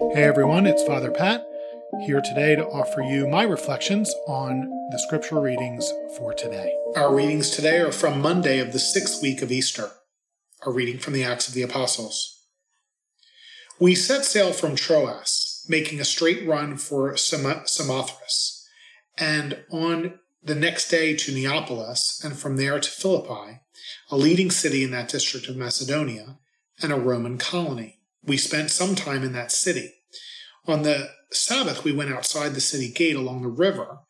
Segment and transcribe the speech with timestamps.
[0.00, 1.44] Hey everyone, it's Father Pat
[2.06, 4.60] here today to offer you my reflections on
[4.92, 6.72] the scripture readings for today.
[6.94, 9.90] Our readings today are from Monday of the sixth week of Easter,
[10.64, 12.44] a reading from the Acts of the Apostles.
[13.80, 18.68] We set sail from Troas, making a straight run for Samothrace,
[19.18, 23.62] and on the next day to Neapolis, and from there to Philippi,
[24.12, 26.38] a leading city in that district of Macedonia,
[26.80, 27.97] and a Roman colony.
[28.28, 29.90] We spent some time in that city.
[30.66, 34.00] On the Sabbath, we went outside the city gate along the river,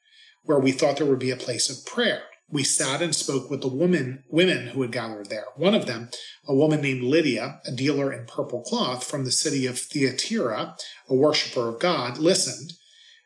[0.43, 2.23] where we thought there would be a place of prayer.
[2.51, 5.45] We sat and spoke with the woman, women who had gathered there.
[5.55, 6.09] One of them,
[6.49, 10.75] a woman named Lydia, a dealer in purple cloth from the city of Thyatira,
[11.09, 12.73] a worshiper of God, listened,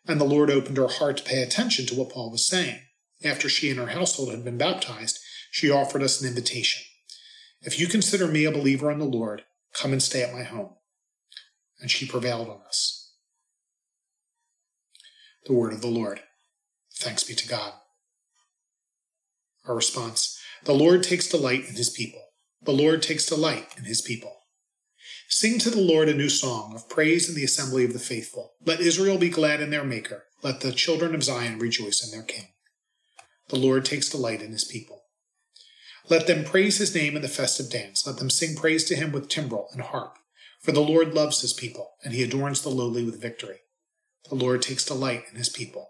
[0.07, 2.81] and the Lord opened her heart to pay attention to what Paul was saying.
[3.25, 5.19] After she and her household had been baptized,
[5.51, 6.83] she offered us an invitation.
[7.63, 10.75] If you consider me a believer in the Lord, come and stay at my home.
[11.83, 13.13] And she prevailed on us.
[15.45, 16.21] The word of the Lord.
[16.95, 17.75] Thanks be to God.
[19.67, 22.23] Our response The Lord takes delight in his people.
[22.63, 24.37] The Lord takes delight in his people.
[25.29, 28.53] Sing to the Lord a new song of praise in the assembly of the faithful.
[28.65, 30.25] Let Israel be glad in their Maker.
[30.43, 32.49] Let the children of Zion rejoice in their King.
[33.49, 35.03] The Lord takes delight in his people.
[36.09, 38.07] Let them praise his name in the festive dance.
[38.07, 40.19] Let them sing praise to him with timbrel and harp.
[40.63, 43.59] For the Lord loves his people, and he adorns the lowly with victory.
[44.29, 45.89] The Lord takes delight in his people.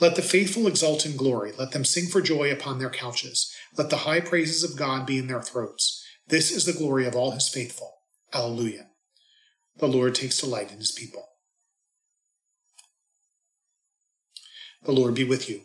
[0.00, 1.52] Let the faithful exult in glory.
[1.56, 3.54] Let them sing for joy upon their couches.
[3.78, 6.04] Let the high praises of God be in their throats.
[6.26, 7.94] This is the glory of all his faithful.
[8.34, 8.88] Alleluia.
[9.78, 11.24] The Lord takes delight in his people.
[14.82, 15.62] The Lord be with you.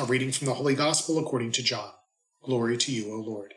[0.00, 1.92] A reading from the Holy Gospel according to John.
[2.42, 3.54] Glory to you, O Lord.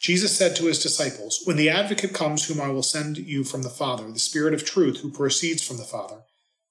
[0.00, 3.62] Jesus said to his disciples, When the advocate comes, whom I will send you from
[3.62, 6.22] the Father, the Spirit of truth who proceeds from the Father,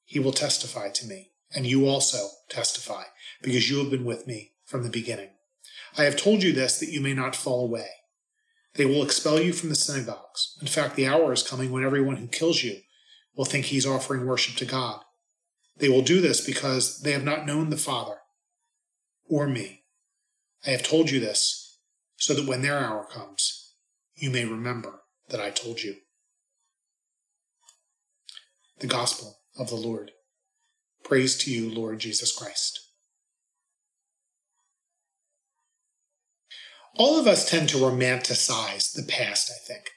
[0.06, 3.04] he will testify to me, and you also testify,
[3.42, 5.30] because you have been with me from the beginning.
[5.98, 7.88] I have told you this that you may not fall away.
[8.76, 10.58] They will expel you from the synagogues.
[10.62, 12.78] In fact, the hour is coming when everyone who kills you
[13.36, 15.02] will think he's offering worship to God.
[15.78, 18.18] They will do this because they have not known the Father
[19.28, 19.84] or me.
[20.66, 21.67] I have told you this,
[22.18, 23.76] so that when their hour comes,
[24.16, 25.96] you may remember that I told you.
[28.80, 30.12] The Gospel of the Lord.
[31.04, 32.80] Praise to you, Lord Jesus Christ.
[36.96, 39.92] All of us tend to romanticize the past, I think.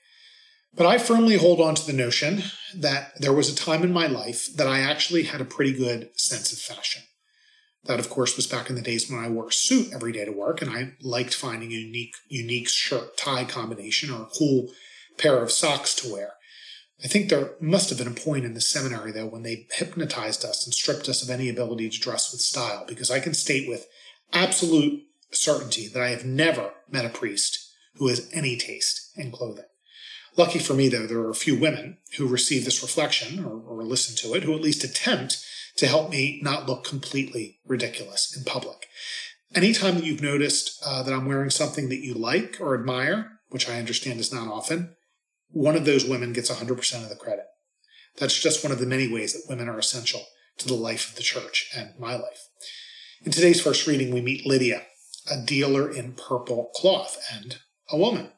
[0.74, 2.44] But I firmly hold on to the notion
[2.74, 6.10] that there was a time in my life that I actually had a pretty good
[6.14, 7.02] sense of fashion.
[7.84, 10.24] That, of course, was back in the days when I wore a suit every day
[10.26, 14.70] to work, and I liked finding a unique, unique shirt tie combination or a cool
[15.16, 16.32] pair of socks to wear.
[17.02, 20.44] I think there must have been a point in the seminary, though, when they hypnotized
[20.44, 23.66] us and stripped us of any ability to dress with style, because I can state
[23.66, 23.86] with
[24.34, 25.02] absolute
[25.32, 29.64] certainty that I have never met a priest who has any taste in clothing.
[30.36, 33.84] Lucky for me, though, there are a few women who receive this reflection or, or
[33.84, 35.44] listen to it, who at least attempt
[35.76, 38.86] to help me not look completely ridiculous in public.
[39.54, 43.68] Anytime that you've noticed uh, that I'm wearing something that you like or admire, which
[43.68, 44.94] I understand is not often,
[45.50, 47.46] one of those women gets 100% of the credit.
[48.18, 50.24] That's just one of the many ways that women are essential
[50.58, 52.48] to the life of the church and my life.
[53.24, 54.82] In today's first reading, we meet Lydia,
[55.30, 57.58] a dealer in purple cloth and
[57.90, 58.30] a woman.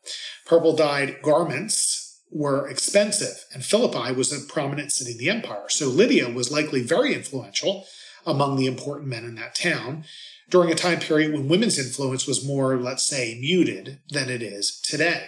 [0.46, 5.68] Purple dyed garments were expensive, and Philippi was a prominent city in the empire.
[5.68, 7.84] So Lydia was likely very influential
[8.24, 10.04] among the important men in that town
[10.48, 14.80] during a time period when women's influence was more, let's say, muted than it is
[14.80, 15.24] today.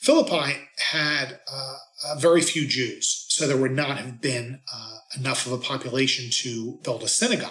[0.00, 1.76] Philippi had uh,
[2.18, 6.78] very few Jews, so there would not have been uh, enough of a population to
[6.84, 7.50] build a synagogue.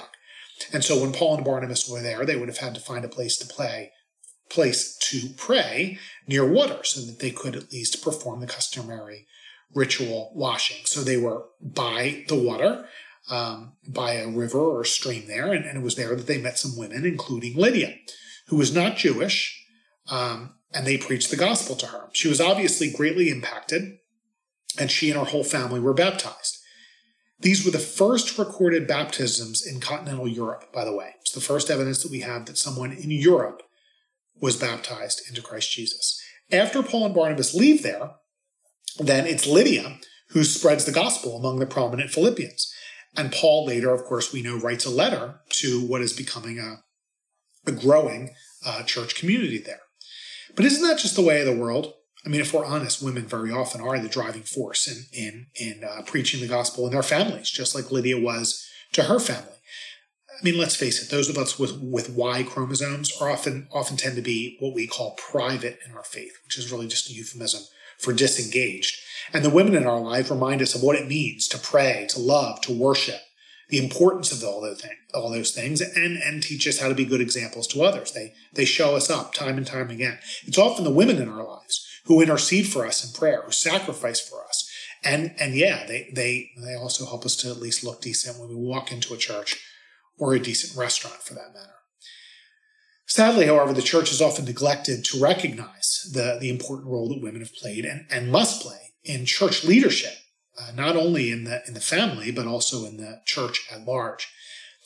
[0.73, 3.09] And so when Paul and Barnabas were there, they would have had to find a
[3.09, 3.91] place to play
[4.50, 5.97] place to pray
[6.28, 9.28] near water so that they could at least perform the customary
[9.74, 10.85] ritual washing.
[10.85, 12.85] So they were by the water,
[13.29, 16.58] um, by a river or stream there, and, and, it was there that they met
[16.58, 17.96] some women, including Lydia,
[18.47, 19.66] who was not Jewish,
[20.09, 22.09] um, and they preached the gospel to her.
[22.14, 23.97] She was obviously greatly impacted,
[24.79, 26.58] and she and her whole family were baptized.
[27.40, 31.16] These were the first recorded baptisms in continental Europe, by the way.
[31.22, 33.61] It's the first evidence that we have that someone in Europe
[34.39, 36.22] was baptized into Christ Jesus.
[36.51, 38.11] After Paul and Barnabas leave there,
[38.99, 39.99] then it's Lydia
[40.31, 42.72] who spreads the gospel among the prominent Philippians.
[43.16, 46.84] And Paul later, of course, we know, writes a letter to what is becoming a,
[47.66, 48.35] a growing
[48.66, 49.79] uh, church community there.
[50.55, 51.93] But isn't that just the way of the world?
[52.25, 55.83] I mean, if we're honest, women very often are the driving force in in in
[55.83, 59.56] uh, preaching the gospel in their families, just like Lydia was to her family.
[60.39, 63.97] I mean, let's face it; those of us with with Y chromosomes are often often
[63.97, 67.13] tend to be what we call private in our faith, which is really just a
[67.13, 67.63] euphemism
[67.97, 68.99] for disengaged.
[69.34, 72.19] And the women in our life remind us of what it means to pray, to
[72.19, 73.22] love, to worship,
[73.69, 76.95] the importance of all those things, all those things, and and teach us how to
[76.95, 78.11] be good examples to others.
[78.11, 80.19] They they show us up time and time again.
[80.45, 84.22] It's often the women in our lives who intercede for us in prayer, who sacrifice
[84.22, 84.69] for us,
[85.03, 88.49] and and yeah, they they they also help us to at least look decent when
[88.49, 89.59] we walk into a church
[90.17, 91.73] or a decent restaurant, for that matter.
[93.05, 97.41] Sadly, however, the church is often neglected to recognize the, the important role that women
[97.41, 100.14] have played and, and must play in church leadership
[100.59, 104.28] uh, not only in the in the family but also in the church at large.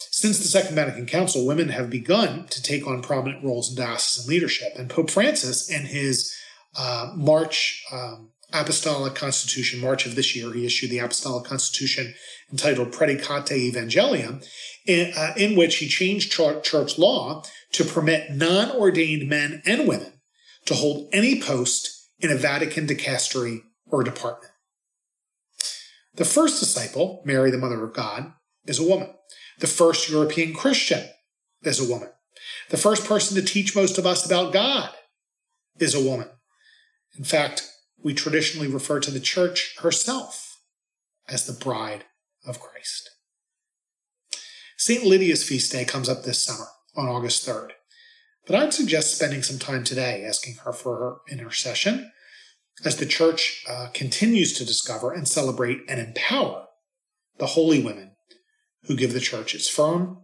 [0.10, 4.28] Since the Second Vatican Council, women have begun to take on prominent roles in diocesan
[4.28, 6.36] leadership, and Pope Francis, in his
[6.76, 12.16] uh, March um, Apostolic Constitution, March of this year, he issued the Apostolic Constitution
[12.52, 14.44] entitled Praedicate Evangelium,
[14.92, 20.22] in, uh, in which he changed church law to permit non-ordained men and women
[20.66, 24.52] to hold any post in a Vatican dicastery or department.
[26.16, 28.34] The first disciple, Mary, the Mother of God,
[28.66, 29.14] is a woman.
[29.60, 31.08] The first European Christian
[31.64, 32.10] is a woman.
[32.70, 34.90] The first person to teach most of us about God
[35.80, 36.28] is a woman.
[37.18, 37.70] In fact,
[38.04, 40.60] we traditionally refer to the church herself
[41.30, 42.06] as the bride
[42.46, 43.10] of Christ.
[44.82, 45.06] St.
[45.06, 47.70] Lydia's feast day comes up this summer on August 3rd,
[48.48, 52.12] but I'd suggest spending some time today asking her for her intercession
[52.84, 56.66] as the church uh, continues to discover and celebrate and empower
[57.38, 58.14] the holy women
[58.86, 60.24] who give the church its firm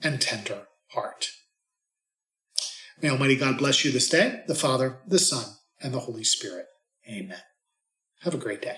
[0.00, 1.30] and tender heart.
[3.02, 6.66] May Almighty God bless you this day, the Father, the Son, and the Holy Spirit.
[7.10, 7.42] Amen.
[8.20, 8.76] Have a great day.